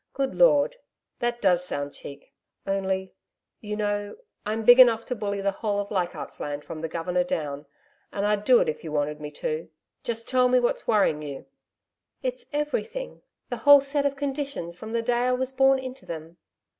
[0.15, 0.77] Good Lord!
[1.19, 2.33] That does sound cheek!
[2.65, 3.13] Only
[3.59, 7.23] you know I'm big enough to bully the whole of Leichardt's Land from the Governor
[7.23, 7.67] down
[8.11, 9.69] and I'd do it if you wanted me to.
[10.03, 11.45] Just tell me what's worrying you?'
[12.23, 16.37] 'It's everything the whole set of conditions from the day I was born into them.'